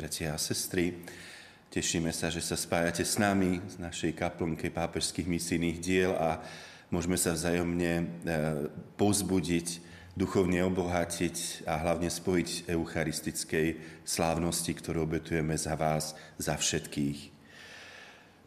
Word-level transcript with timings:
bratia 0.00 0.32
a 0.32 0.40
sestry. 0.40 0.96
Tešíme 1.68 2.08
sa, 2.08 2.32
že 2.32 2.40
sa 2.40 2.56
spájate 2.56 3.04
s 3.04 3.20
nami 3.20 3.60
z 3.68 3.76
našej 3.84 4.16
kaplnke 4.16 4.72
pápežských 4.72 5.28
misijných 5.28 5.76
diel 5.76 6.16
a 6.16 6.40
môžeme 6.88 7.20
sa 7.20 7.36
vzájomne 7.36 7.92
e, 8.00 8.04
pozbudiť, 8.96 9.84
duchovne 10.16 10.64
obohatiť 10.64 11.68
a 11.68 11.76
hlavne 11.84 12.08
spojiť 12.08 12.72
eucharistickej 12.72 13.66
slávnosti, 14.08 14.72
ktorú 14.72 15.04
obetujeme 15.04 15.52
za 15.60 15.76
vás, 15.76 16.16
za 16.40 16.56
všetkých. 16.56 17.28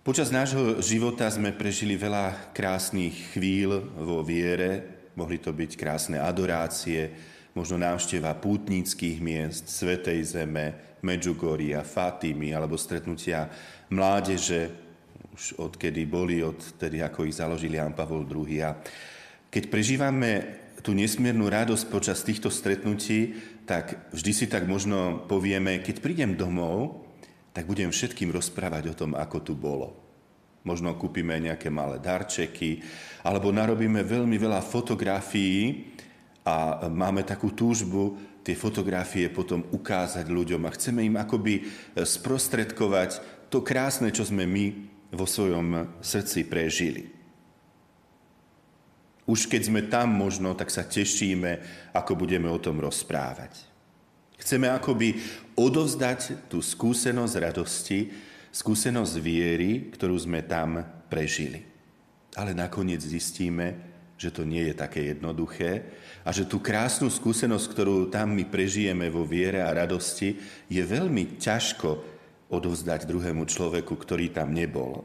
Počas 0.02 0.34
nášho 0.34 0.82
života 0.82 1.30
sme 1.30 1.54
prežili 1.54 2.02
veľa 2.02 2.50
krásnych 2.58 3.38
chvíľ 3.38 3.78
vo 3.94 4.26
viere, 4.26 5.06
mohli 5.14 5.38
to 5.38 5.54
byť 5.54 5.78
krásne 5.78 6.18
adorácie, 6.18 7.14
možno 7.54 7.78
návšteva 7.78 8.34
pútnických 8.38 9.18
miest, 9.22 9.70
Svetej 9.70 10.20
Zeme, 10.26 10.98
Medžugoria, 11.06 11.86
Fatimy 11.86 12.54
alebo 12.54 12.78
stretnutia 12.78 13.50
mládeže, 13.94 14.74
už 15.34 15.58
odkedy 15.58 16.06
boli, 16.06 16.42
od 16.46 16.58
tedy, 16.78 17.02
ako 17.02 17.26
ich 17.26 17.38
založili 17.38 17.78
Jan 17.78 17.98
Pavol 17.98 18.26
II. 18.26 18.58
A 18.62 18.78
keď 19.50 19.64
prežívame 19.70 20.62
tú 20.82 20.94
nesmiernu 20.94 21.50
radosť 21.50 21.90
počas 21.90 22.22
týchto 22.22 22.54
stretnutí, 22.54 23.38
tak 23.64 24.12
vždy 24.12 24.32
si 24.36 24.46
tak 24.50 24.68
možno 24.68 25.24
povieme, 25.26 25.80
keď 25.80 25.96
prídem 26.04 26.32
domov, 26.36 27.08
tak 27.54 27.70
budem 27.70 27.94
všetkým 27.94 28.34
rozprávať 28.34 28.92
o 28.92 28.98
tom, 28.98 29.12
ako 29.14 29.38
tu 29.42 29.54
bolo. 29.54 29.94
Možno 30.64 30.96
kúpime 30.96 31.38
nejaké 31.38 31.68
malé 31.70 32.00
darčeky, 32.00 32.82
alebo 33.24 33.52
narobíme 33.52 34.02
veľmi 34.04 34.36
veľa 34.40 34.64
fotografií 34.64 35.92
a 36.44 36.88
máme 36.92 37.24
takú 37.24 37.56
túžbu 37.56 38.20
tie 38.44 38.54
fotografie 38.60 39.32
potom 39.32 39.64
ukázať 39.72 40.28
ľuďom 40.28 40.68
a 40.68 40.76
chceme 40.76 41.08
im 41.08 41.16
akoby 41.16 41.64
e, 41.64 41.64
sprostredkovať 42.04 43.24
to 43.48 43.64
krásne, 43.64 44.12
čo 44.12 44.28
sme 44.28 44.44
my 44.44 44.66
vo 45.16 45.24
svojom 45.24 46.00
srdci 46.04 46.44
prežili. 46.44 47.08
Už 49.24 49.48
keď 49.48 49.62
sme 49.72 49.82
tam 49.88 50.12
možno, 50.12 50.52
tak 50.52 50.68
sa 50.68 50.84
tešíme, 50.84 51.64
ako 51.96 52.20
budeme 52.20 52.52
o 52.52 52.60
tom 52.60 52.84
rozprávať. 52.84 53.64
Chceme 54.36 54.68
akoby 54.68 55.16
odovzdať 55.56 56.52
tú 56.52 56.60
skúsenosť 56.60 57.36
radosti, 57.40 58.12
skúsenosť 58.52 59.14
viery, 59.24 59.88
ktorú 59.96 60.20
sme 60.20 60.44
tam 60.44 60.84
prežili. 61.08 61.64
Ale 62.36 62.52
nakoniec 62.52 63.00
zistíme, 63.00 63.93
že 64.24 64.32
to 64.32 64.48
nie 64.48 64.72
je 64.72 64.76
také 64.80 65.12
jednoduché 65.12 65.84
a 66.24 66.32
že 66.32 66.48
tú 66.48 66.64
krásnu 66.64 67.12
skúsenosť, 67.12 67.66
ktorú 67.68 67.96
tam 68.08 68.32
my 68.32 68.48
prežijeme 68.48 69.12
vo 69.12 69.28
viere 69.28 69.60
a 69.60 69.76
radosti, 69.76 70.40
je 70.72 70.80
veľmi 70.80 71.36
ťažko 71.36 72.00
odovzdať 72.48 73.04
druhému 73.04 73.44
človeku, 73.44 73.92
ktorý 73.92 74.32
tam 74.32 74.56
nebol. 74.56 75.04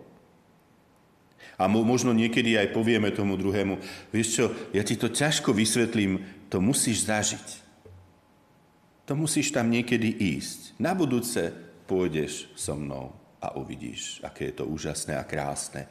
A 1.59 1.67
možno 1.67 2.15
niekedy 2.15 2.55
aj 2.55 2.71
povieme 2.71 3.11
tomu 3.11 3.35
druhému, 3.35 3.83
vieš 4.15 4.29
čo, 4.39 4.45
ja 4.71 4.87
ti 4.87 4.95
to 4.95 5.11
ťažko 5.11 5.51
vysvetlím, 5.51 6.23
to 6.47 6.63
musíš 6.63 7.11
zažiť. 7.11 7.49
To 9.11 9.19
musíš 9.19 9.51
tam 9.51 9.67
niekedy 9.67 10.07
ísť. 10.39 10.79
Na 10.79 10.95
budúce 10.95 11.51
pôjdeš 11.91 12.47
so 12.55 12.79
mnou 12.79 13.11
a 13.43 13.59
uvidíš, 13.59 14.23
aké 14.23 14.55
je 14.55 14.63
to 14.63 14.71
úžasné 14.71 15.19
a 15.19 15.27
krásne 15.27 15.91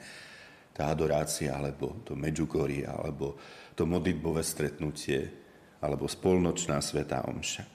tá 0.77 0.93
adorácia, 0.93 1.49
alebo 1.57 1.97
to 2.05 2.13
Medjugorje, 2.13 2.85
alebo 2.85 3.33
to 3.73 3.89
modlitbové 3.89 4.45
stretnutie, 4.45 5.25
alebo 5.81 6.05
spolnočná 6.05 6.77
svetá 6.85 7.25
omša. 7.25 7.65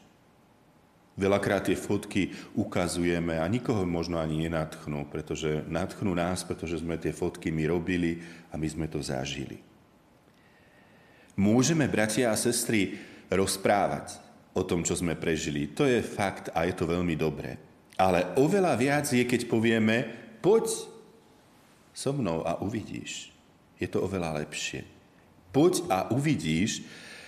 Veľakrát 1.12 1.68
tie 1.68 1.76
fotky 1.76 2.32
ukazujeme 2.56 3.36
a 3.36 3.44
nikoho 3.44 3.84
možno 3.84 4.16
ani 4.16 4.48
nenatchnú, 4.48 5.10
pretože 5.12 5.60
natchnú 5.68 6.16
nás, 6.16 6.40
pretože 6.40 6.80
sme 6.80 6.96
tie 6.96 7.12
fotky 7.12 7.52
my 7.52 7.68
robili 7.68 8.22
a 8.48 8.56
my 8.56 8.64
sme 8.64 8.86
to 8.88 9.02
zažili. 9.02 9.60
Môžeme, 11.36 11.84
bratia 11.84 12.32
a 12.32 12.36
sestry, 12.38 12.96
rozprávať 13.28 14.20
o 14.56 14.64
tom, 14.64 14.84
čo 14.84 14.96
sme 14.96 15.16
prežili. 15.16 15.68
To 15.76 15.84
je 15.84 16.00
fakt 16.00 16.48
a 16.52 16.64
je 16.64 16.76
to 16.76 16.88
veľmi 16.88 17.16
dobré. 17.16 17.60
Ale 18.00 18.32
oveľa 18.40 18.72
viac 18.80 19.06
je, 19.12 19.24
keď 19.24 19.48
povieme, 19.48 20.08
poď 20.40 20.91
so 21.92 22.12
mnou 22.12 22.44
a 22.44 22.60
uvidíš. 22.60 23.32
Je 23.76 23.88
to 23.88 24.02
oveľa 24.04 24.44
lepšie. 24.44 24.84
Poď 25.52 25.84
a 25.92 25.98
uvidíš 26.08 26.84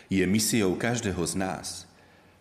je 0.09 0.25
misiou 0.25 0.77
každého 0.77 1.21
z 1.25 1.35
nás. 1.37 1.69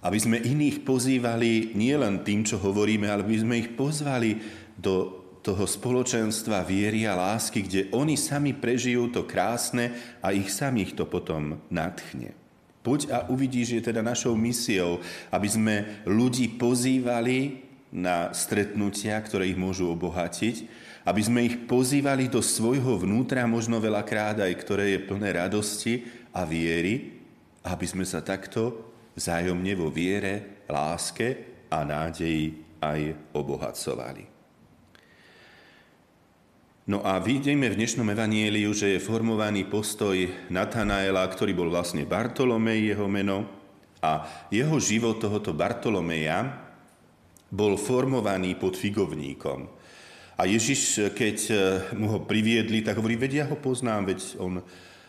Aby 0.03 0.19
sme 0.19 0.37
iných 0.39 0.83
pozývali 0.83 1.75
nielen 1.75 2.23
tým, 2.27 2.43
čo 2.43 2.59
hovoríme, 2.59 3.07
ale 3.07 3.23
aby 3.23 3.37
sme 3.39 3.55
ich 3.59 3.71
pozvali 3.75 4.39
do 4.75 5.23
toho 5.43 5.67
spoločenstva 5.67 6.63
viery 6.63 7.03
a 7.03 7.19
lásky, 7.19 7.67
kde 7.67 7.91
oni 7.91 8.15
sami 8.15 8.55
prežijú 8.55 9.11
to 9.11 9.27
krásne 9.27 9.91
a 10.23 10.31
ich 10.31 10.47
samých 10.47 10.95
to 10.95 11.03
potom 11.03 11.59
nadchne. 11.67 12.31
Poď 12.83 13.01
a 13.11 13.17
uvidíš, 13.31 13.79
je 13.79 13.81
teda 13.83 14.03
našou 14.03 14.35
misiou, 14.35 14.99
aby 15.31 15.47
sme 15.47 15.75
ľudí 16.03 16.59
pozývali 16.59 17.63
na 17.95 18.31
stretnutia, 18.35 19.19
ktoré 19.23 19.51
ich 19.51 19.59
môžu 19.59 19.91
obohatiť, 19.91 20.67
aby 21.03 21.21
sme 21.23 21.43
ich 21.43 21.67
pozývali 21.67 22.31
do 22.31 22.39
svojho 22.39 22.99
vnútra, 23.03 23.43
možno 23.43 23.79
veľakrát 23.79 24.39
aj 24.39 24.53
ktoré 24.59 24.95
je 24.95 24.99
plné 25.03 25.35
radosti 25.35 26.07
a 26.31 26.47
viery, 26.47 27.19
aby 27.63 27.85
sme 27.87 28.07
sa 28.07 28.23
takto 28.23 28.91
vzájomne 29.15 29.73
vo 29.75 29.91
viere, 29.91 30.65
láske 30.71 31.61
a 31.69 31.83
nádeji 31.83 32.79
aj 32.79 32.99
obohacovali. 33.35 34.33
No 36.83 36.99
a 36.99 37.15
vidíme 37.23 37.71
v 37.71 37.79
dnešnom 37.79 38.11
evanieliu, 38.11 38.75
že 38.75 38.91
je 38.91 38.99
formovaný 38.99 39.63
postoj 39.71 40.19
Natanaela, 40.51 41.23
ktorý 41.23 41.55
bol 41.55 41.71
vlastne 41.71 42.03
Bartolomej 42.03 42.91
jeho 42.91 43.07
meno 43.07 43.47
a 44.03 44.27
jeho 44.51 44.75
život 44.83 45.15
tohoto 45.23 45.55
Bartolomeja 45.55 46.43
bol 47.47 47.79
formovaný 47.79 48.59
pod 48.59 48.75
figovníkom. 48.75 49.82
A 50.43 50.51
Ježiš, 50.51 50.99
keď 51.15 51.37
eh, 51.47 51.57
mu 51.95 52.11
ho 52.11 52.19
priviedli, 52.19 52.83
tak 52.83 52.99
hovorí, 52.99 53.15
veď 53.15 53.31
ja 53.31 53.45
ho 53.47 53.55
poznám, 53.55 54.11
veď 54.11 54.19
on 54.43 54.59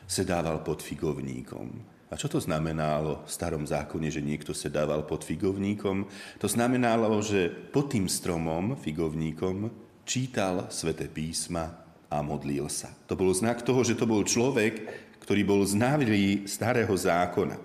sedával 0.07 0.63
pod 0.63 0.79
figovníkom. 0.79 1.75
A 2.07 2.15
čo 2.15 2.31
to 2.31 2.39
znamenalo 2.39 3.27
v 3.27 3.31
starom 3.35 3.67
zákone, 3.67 4.15
že 4.15 4.23
niekto 4.23 4.55
sedával 4.55 5.03
pod 5.03 5.27
figovníkom? 5.27 6.07
To 6.39 6.47
znamenalo, 6.47 7.19
že 7.19 7.51
pod 7.51 7.91
tým 7.91 8.07
stromom, 8.07 8.79
figovníkom, 8.79 9.75
čítal 10.07 10.71
sväté 10.71 11.11
písma 11.11 11.83
a 12.07 12.23
modlil 12.23 12.71
sa. 12.71 12.95
To 13.11 13.19
bol 13.19 13.35
znak 13.35 13.67
toho, 13.67 13.83
že 13.83 13.99
to 13.99 14.07
bol 14.07 14.23
človek, 14.23 14.87
ktorý 15.19 15.43
bol 15.43 15.67
znávlý 15.67 16.47
starého 16.47 16.95
zákona. 16.95 17.59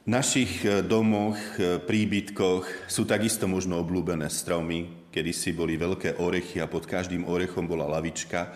V 0.00 0.08
našich 0.08 0.64
eh, 0.64 0.80
domoch, 0.80 1.36
eh, 1.60 1.76
príbytkoch 1.76 2.88
sú 2.88 3.04
takisto 3.04 3.44
možno 3.44 3.76
obľúbené 3.84 4.32
stromy, 4.32 5.01
Kedysi 5.12 5.52
boli 5.52 5.76
veľké 5.76 6.16
orechy 6.24 6.64
a 6.64 6.66
pod 6.66 6.88
každým 6.88 7.28
orechom 7.28 7.68
bola 7.68 7.84
lavička, 7.84 8.48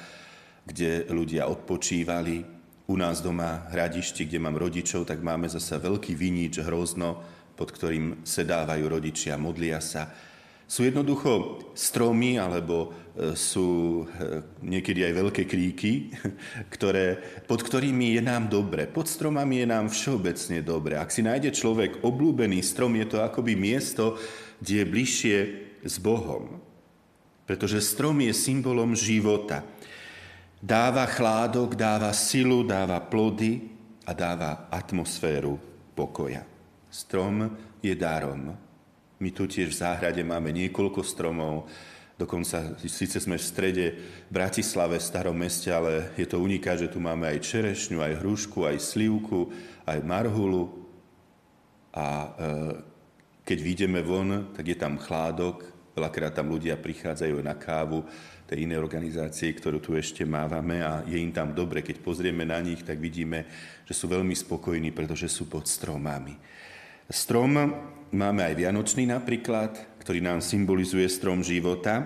kde 0.64 1.04
ľudia 1.12 1.44
odpočívali. 1.52 2.40
U 2.88 2.96
nás 2.96 3.20
doma 3.20 3.68
hradišti, 3.68 4.24
kde 4.24 4.40
mám 4.40 4.56
rodičov, 4.56 5.04
tak 5.04 5.20
máme 5.20 5.52
zasa 5.52 5.76
veľký 5.76 6.16
vinič, 6.16 6.64
hrozno, 6.64 7.20
pod 7.52 7.76
ktorým 7.76 8.24
sedávajú 8.24 8.84
rodičia, 8.88 9.36
modlia 9.36 9.84
sa. 9.84 10.08
Sú 10.66 10.82
jednoducho 10.82 11.62
stromy, 11.78 12.40
alebo 12.40 12.90
e, 13.14 13.36
sú 13.38 14.02
e, 14.02 14.40
niekedy 14.66 15.06
aj 15.06 15.12
veľké 15.12 15.42
kríky, 15.46 16.10
ktoré, 16.74 17.20
pod 17.44 17.62
ktorými 17.62 18.16
je 18.16 18.22
nám 18.24 18.48
dobre. 18.48 18.88
Pod 18.88 19.06
stromami 19.06 19.62
je 19.62 19.66
nám 19.68 19.92
všeobecne 19.92 20.64
dobre. 20.64 20.96
Ak 20.98 21.12
si 21.12 21.20
nájde 21.20 21.54
človek 21.54 22.02
oblúbený 22.02 22.64
strom, 22.64 22.96
je 22.98 23.06
to 23.06 23.22
akoby 23.22 23.54
miesto, 23.54 24.18
kde 24.58 24.82
je 24.82 24.90
bližšie 24.90 25.36
s 25.86 25.96
Bohom. 26.02 26.58
Pretože 27.46 27.78
strom 27.78 28.18
je 28.20 28.34
symbolom 28.34 28.92
života. 28.92 29.62
Dáva 30.58 31.06
chládok, 31.06 31.78
dáva 31.78 32.10
silu, 32.10 32.66
dáva 32.66 32.98
plody 32.98 33.62
a 34.02 34.10
dáva 34.10 34.66
atmosféru 34.66 35.56
pokoja. 35.94 36.42
Strom 36.90 37.54
je 37.78 37.94
darom. 37.94 38.50
My 39.16 39.30
tu 39.30 39.46
tiež 39.46 39.70
v 39.70 39.80
záhrade 39.80 40.20
máme 40.26 40.50
niekoľko 40.52 41.00
stromov, 41.06 41.70
Dokonca, 42.16 42.80
síce 42.88 43.20
sme 43.20 43.36
v 43.36 43.44
strede 43.44 43.86
Bratislave, 44.32 44.96
v 44.96 45.04
starom 45.04 45.36
meste, 45.36 45.68
ale 45.68 46.16
je 46.16 46.24
to 46.24 46.40
uniká, 46.40 46.72
že 46.72 46.88
tu 46.88 46.96
máme 46.96 47.28
aj 47.28 47.44
čerešňu, 47.44 48.00
aj 48.00 48.24
hrušku, 48.24 48.64
aj 48.64 48.80
slivku, 48.80 49.52
aj 49.84 50.00
marhulu. 50.00 50.88
A 51.92 52.06
e, 52.08 52.28
keď 53.44 53.58
vidíme 53.60 54.00
von, 54.00 54.48
tak 54.56 54.64
je 54.64 54.76
tam 54.80 54.96
chládok, 54.96 55.75
Veľakrát 55.96 56.36
tam 56.36 56.52
ľudia 56.52 56.76
prichádzajú 56.76 57.40
na 57.40 57.56
kávu 57.56 58.04
tej 58.44 58.68
inej 58.68 58.84
organizácie, 58.84 59.48
ktorú 59.48 59.80
tu 59.80 59.96
ešte 59.96 60.28
mávame 60.28 60.84
a 60.84 61.00
je 61.08 61.16
im 61.16 61.32
tam 61.32 61.56
dobre. 61.56 61.80
Keď 61.80 62.04
pozrieme 62.04 62.44
na 62.44 62.60
nich, 62.60 62.84
tak 62.84 63.00
vidíme, 63.00 63.48
že 63.88 63.96
sú 63.96 64.04
veľmi 64.04 64.36
spokojní, 64.36 64.92
pretože 64.92 65.32
sú 65.32 65.48
pod 65.48 65.64
stromami. 65.64 66.36
Strom 67.08 67.56
máme 68.12 68.44
aj 68.44 68.54
vianočný 68.60 69.08
napríklad, 69.08 69.72
ktorý 70.04 70.20
nám 70.20 70.44
symbolizuje 70.44 71.08
strom 71.08 71.40
života. 71.40 72.04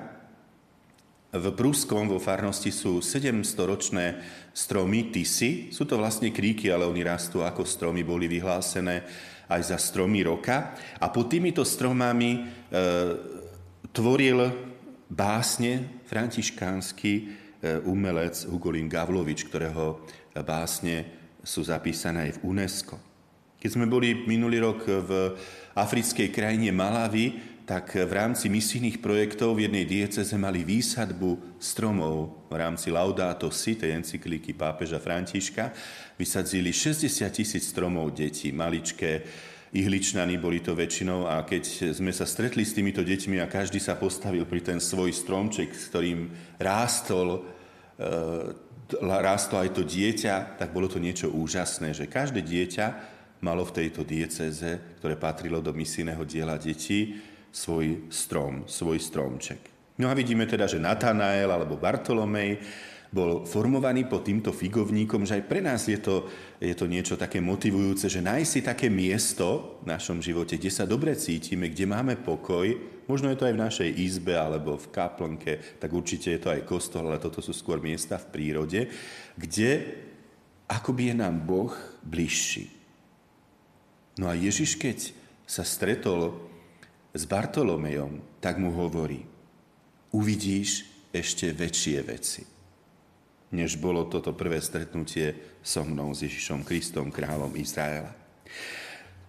V 1.34 1.46
Prúskom 1.50 2.06
vo 2.06 2.22
farnosti 2.22 2.70
sú 2.70 3.02
700-ročné 3.02 4.22
stromy 4.54 5.10
tisy. 5.10 5.74
Sú 5.74 5.82
to 5.82 5.98
vlastne 5.98 6.30
kríky, 6.30 6.70
ale 6.70 6.86
oni 6.86 7.02
rastú 7.02 7.42
ako 7.42 7.66
stromy, 7.66 8.06
boli 8.06 8.30
vyhlásené 8.30 9.02
aj 9.50 9.74
za 9.74 9.78
stromy 9.82 10.22
roka. 10.22 10.78
A 11.02 11.10
pod 11.10 11.26
týmito 11.26 11.66
stromami 11.66 12.38
e, 12.38 12.40
tvoril 13.90 14.50
básne 15.10 16.02
františkánsky 16.06 17.12
e, 17.14 17.22
umelec 17.86 18.46
Hugolín 18.46 18.86
Gavlovič, 18.86 19.50
ktorého 19.50 20.06
básne 20.46 21.04
sú 21.42 21.66
zapísané 21.66 22.30
aj 22.30 22.32
v 22.38 22.42
UNESCO. 22.46 22.96
Keď 23.60 23.70
sme 23.76 23.84
boli 23.84 24.24
minulý 24.24 24.64
rok 24.64 24.88
v 24.88 25.36
africkej 25.76 26.32
krajine 26.32 26.72
Malawi, 26.72 27.50
tak 27.68 27.94
v 27.94 28.10
rámci 28.10 28.50
misijných 28.50 28.98
projektov 28.98 29.54
v 29.54 29.70
jednej 29.70 29.86
dieceze 29.86 30.34
mali 30.34 30.66
výsadbu 30.66 31.60
stromov 31.62 32.48
v 32.50 32.58
rámci 32.58 32.90
Laudato 32.90 33.46
Si, 33.54 33.78
tej 33.78 33.94
encykliky 33.94 34.58
pápeža 34.58 34.98
Františka. 34.98 35.70
Vysadzili 36.18 36.74
60 36.74 37.30
tisíc 37.30 37.70
stromov 37.70 38.10
detí, 38.10 38.50
maličké, 38.50 39.22
ihličnany 39.70 40.34
boli 40.42 40.58
to 40.58 40.74
väčšinou 40.74 41.30
a 41.30 41.46
keď 41.46 41.94
sme 41.94 42.10
sa 42.10 42.26
stretli 42.26 42.66
s 42.66 42.74
týmito 42.74 43.06
deťmi 43.06 43.38
a 43.38 43.50
každý 43.50 43.78
sa 43.78 43.94
postavil 43.94 44.42
pri 44.42 44.60
ten 44.66 44.78
svoj 44.82 45.14
stromček, 45.14 45.70
s 45.70 45.86
ktorým 45.94 46.26
rástol, 46.58 47.46
e, 47.94 48.10
rástlo 48.98 49.62
aj 49.62 49.70
to 49.70 49.82
dieťa, 49.86 50.58
tak 50.58 50.74
bolo 50.74 50.90
to 50.90 50.98
niečo 50.98 51.30
úžasné, 51.30 51.94
že 51.94 52.10
každé 52.10 52.42
dieťa 52.42 52.86
malo 53.46 53.62
v 53.62 53.74
tejto 53.84 54.02
dieceze, 54.02 54.98
ktoré 54.98 55.14
patrilo 55.14 55.62
do 55.62 55.70
misijného 55.70 56.26
diela 56.26 56.58
detí, 56.58 57.22
svoj 57.50 58.10
strom, 58.10 58.66
svoj 58.66 58.98
stromček. 58.98 59.70
No 60.00 60.08
a 60.08 60.16
vidíme 60.16 60.46
teda, 60.46 60.70
že 60.70 60.82
Natanael 60.82 61.50
alebo 61.50 61.76
Bartolomej 61.76 62.58
bol 63.10 63.42
formovaný 63.42 64.06
pod 64.06 64.22
týmto 64.22 64.54
figovníkom, 64.54 65.26
že 65.26 65.42
aj 65.42 65.44
pre 65.50 65.58
nás 65.58 65.82
je 65.90 65.98
to, 65.98 66.30
je 66.62 66.70
to 66.78 66.86
niečo 66.86 67.18
také 67.18 67.42
motivujúce, 67.42 68.06
že 68.06 68.22
nájsť 68.22 68.50
si 68.50 68.60
také 68.62 68.86
miesto 68.86 69.82
v 69.82 69.90
našom 69.90 70.22
živote, 70.22 70.54
kde 70.54 70.70
sa 70.70 70.86
dobre 70.86 71.18
cítime, 71.18 71.66
kde 71.74 71.90
máme 71.90 72.14
pokoj, 72.22 72.70
možno 73.10 73.26
je 73.34 73.38
to 73.42 73.50
aj 73.50 73.54
v 73.58 73.64
našej 73.66 73.90
izbe 73.98 74.38
alebo 74.38 74.78
v 74.78 74.90
kaplnke, 74.94 75.82
tak 75.82 75.90
určite 75.90 76.30
je 76.30 76.40
to 76.40 76.54
aj 76.54 76.62
kostol, 76.62 77.10
ale 77.10 77.18
toto 77.18 77.42
sú 77.42 77.50
skôr 77.50 77.82
miesta 77.82 78.14
v 78.14 78.30
prírode, 78.30 78.86
kde 79.34 79.70
akoby 80.70 81.10
je 81.10 81.14
nám 81.18 81.34
Boh 81.42 81.74
bližší. 82.06 82.70
No 84.22 84.30
a 84.30 84.38
Ježiš, 84.38 84.78
keď 84.78 85.10
sa 85.50 85.66
stretol 85.66 86.38
s 87.10 87.26
Bartolomejom, 87.26 88.22
tak 88.38 88.62
mu 88.62 88.70
hovorí, 88.70 89.26
uvidíš 90.14 90.86
ešte 91.10 91.50
väčšie 91.50 91.98
veci, 92.06 92.59
než 93.50 93.76
bolo 93.76 94.06
toto 94.06 94.30
prvé 94.30 94.62
stretnutie 94.62 95.58
so 95.62 95.82
mnou, 95.82 96.14
s 96.14 96.22
Ježišom 96.22 96.62
Kristom, 96.62 97.10
kráľom 97.10 97.50
Izraela. 97.58 98.14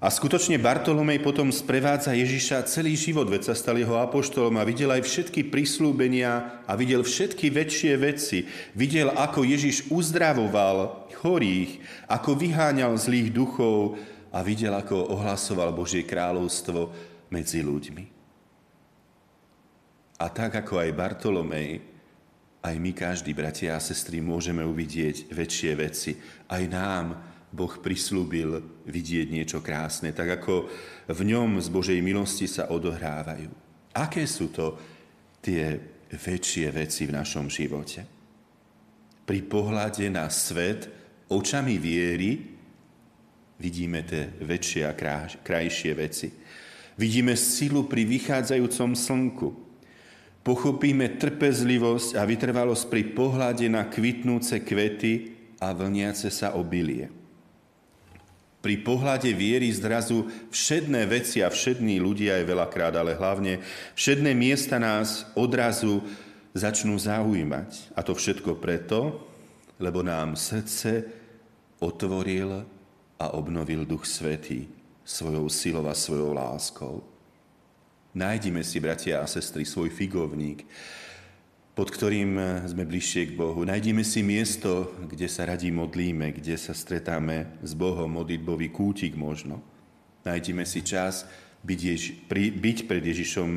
A 0.01 0.09
skutočne 0.09 0.57
Bartolomej 0.57 1.21
potom 1.21 1.53
sprevádza 1.53 2.17
Ježiša 2.17 2.65
celý 2.65 2.97
život, 2.97 3.29
veď 3.29 3.53
sa 3.53 3.53
stal 3.53 3.77
jeho 3.77 4.01
apoštolom 4.01 4.57
a 4.57 4.65
videl 4.65 4.89
aj 4.89 5.05
všetky 5.05 5.53
prislúbenia 5.53 6.65
a 6.65 6.73
videl 6.73 7.05
všetky 7.05 7.53
väčšie 7.53 7.93
veci. 8.01 8.49
Videl, 8.73 9.13
ako 9.13 9.45
Ježiš 9.45 9.93
uzdravoval 9.93 11.05
chorých, 11.21 11.77
ako 12.09 12.33
vyháňal 12.33 12.97
zlých 12.97 13.29
duchov 13.29 14.01
a 14.33 14.41
videl, 14.41 14.73
ako 14.73 15.13
ohlasoval 15.13 15.69
Božie 15.69 16.01
kráľovstvo 16.01 16.89
medzi 17.29 17.61
ľuďmi. 17.61 18.03
A 20.17 20.25
tak 20.33 20.65
ako 20.65 20.81
aj 20.81 20.97
Bartolomej, 20.97 21.81
aj 22.61 22.75
my 22.77 22.93
každí, 22.93 23.33
bratia 23.33 23.73
a 23.73 23.81
sestry, 23.81 24.21
môžeme 24.21 24.61
uvidieť 24.61 25.33
väčšie 25.33 25.71
veci. 25.73 26.11
Aj 26.45 26.61
nám 26.69 27.17
Boh 27.51 27.73
prislúbil 27.81 28.61
vidieť 28.85 29.27
niečo 29.33 29.59
krásne, 29.59 30.13
tak 30.13 30.39
ako 30.39 30.69
v 31.09 31.21
ňom 31.25 31.57
z 31.59 31.67
Božej 31.67 31.99
milosti 31.99 32.45
sa 32.45 32.69
odohrávajú. 32.69 33.49
Aké 33.97 34.23
sú 34.29 34.53
to 34.53 34.77
tie 35.43 35.75
väčšie 36.13 36.69
veci 36.71 37.09
v 37.09 37.15
našom 37.17 37.49
živote? 37.51 38.07
Pri 39.25 39.41
pohľade 39.43 40.07
na 40.13 40.29
svet 40.31 40.87
očami 41.27 41.75
viery 41.81 42.39
vidíme 43.57 44.05
tie 44.05 44.37
väčšie 44.37 44.81
a 44.85 44.93
krajšie 45.41 45.91
veci. 45.97 46.27
Vidíme 46.95 47.33
silu 47.33 47.89
pri 47.89 48.05
vychádzajúcom 48.05 48.93
slnku. 48.93 49.70
Pochopíme 50.41 51.21
trpezlivosť 51.21 52.17
a 52.17 52.25
vytrvalosť 52.25 52.89
pri 52.89 53.03
pohľade 53.13 53.69
na 53.69 53.85
kvitnúce 53.85 54.65
kvety 54.65 55.37
a 55.61 55.69
vlniace 55.69 56.33
sa 56.33 56.57
obilie. 56.57 57.13
Pri 58.61 58.77
pohľade 58.81 59.29
viery 59.33 59.69
zrazu 59.73 60.29
všedné 60.49 61.05
veci 61.09 61.41
a 61.41 61.49
všední 61.49 61.97
ľudia 61.97 62.37
je 62.41 62.45
veľakrát, 62.45 62.93
ale 62.93 63.17
hlavne 63.17 63.61
všedné 63.97 64.33
miesta 64.37 64.77
nás 64.77 65.29
odrazu 65.33 66.01
začnú 66.53 66.97
zaujímať. 66.97 67.97
A 67.97 68.05
to 68.05 68.13
všetko 68.13 68.61
preto, 68.61 69.17
lebo 69.81 70.05
nám 70.05 70.37
srdce 70.37 71.05
otvoril 71.81 72.61
a 73.17 73.25
obnovil 73.33 73.85
Duch 73.85 74.05
Svetý 74.05 74.69
svojou 75.01 75.49
silou 75.49 75.85
a 75.89 75.97
svojou 75.97 76.33
láskou. 76.33 77.10
Nájdime 78.11 78.59
si, 78.59 78.83
bratia 78.83 79.23
a 79.23 79.25
sestry, 79.27 79.63
svoj 79.63 79.87
figovník, 79.87 80.67
pod 81.71 81.87
ktorým 81.87 82.35
sme 82.67 82.83
bližšie 82.83 83.31
k 83.31 83.37
Bohu. 83.39 83.63
Nájdime 83.63 84.03
si 84.03 84.19
miesto, 84.19 84.91
kde 85.07 85.31
sa 85.31 85.47
radí 85.47 85.71
modlíme, 85.71 86.35
kde 86.35 86.59
sa 86.59 86.75
stretáme 86.75 87.55
s 87.63 87.71
Bohom, 87.71 88.11
modlitbový 88.11 88.67
kútik 88.67 89.15
možno. 89.15 89.63
Nájdime 90.27 90.67
si 90.67 90.83
čas 90.83 91.23
byť, 91.63 91.79
Ježi- 91.79 92.15
pri, 92.27 92.51
byť 92.51 92.77
pred 92.83 92.99
Ježišom 92.99 93.49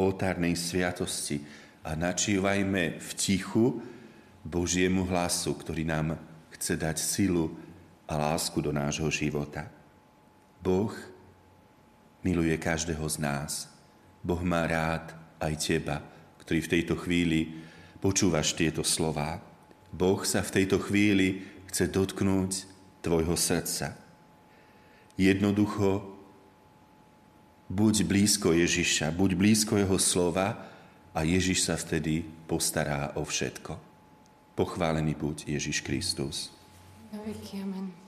oltárnej 0.00 0.56
sviatosti 0.56 1.44
a 1.84 1.92
načívajme 1.92 2.96
v 2.96 3.10
tichu 3.12 3.84
Božiemu 4.40 5.04
hlasu, 5.04 5.52
ktorý 5.52 5.84
nám 5.84 6.16
chce 6.56 6.80
dať 6.80 6.96
silu 6.96 7.52
a 8.08 8.16
lásku 8.16 8.56
do 8.64 8.72
nášho 8.72 9.12
života. 9.12 9.68
Boh 10.64 10.96
miluje 12.24 12.56
každého 12.56 13.04
z 13.04 13.20
nás. 13.20 13.77
Boh 14.28 14.44
má 14.44 14.68
rád 14.68 15.16
aj 15.40 15.56
teba, 15.56 16.04
ktorý 16.44 16.60
v 16.60 16.72
tejto 16.76 17.00
chvíli 17.00 17.64
počúvaš 17.96 18.52
tieto 18.52 18.84
slova. 18.84 19.40
Boh 19.88 20.20
sa 20.28 20.44
v 20.44 20.52
tejto 20.60 20.76
chvíli 20.84 21.48
chce 21.72 21.88
dotknúť 21.88 22.68
tvojho 23.00 23.32
srdca. 23.40 23.96
Jednoducho 25.16 26.04
buď 27.72 28.04
blízko 28.04 28.52
Ježiša, 28.52 29.16
buď 29.16 29.30
blízko 29.32 29.80
jeho 29.80 29.96
slova 29.96 30.60
a 31.16 31.24
Ježiš 31.24 31.64
sa 31.64 31.80
vtedy 31.80 32.20
postará 32.44 33.16
o 33.16 33.24
všetko. 33.24 33.80
Pochválený 34.52 35.16
buď 35.16 35.56
Ježiš 35.56 35.80
Kristus. 35.80 36.52
Amen. 37.16 38.07